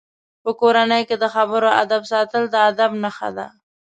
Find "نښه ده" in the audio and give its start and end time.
3.03-3.47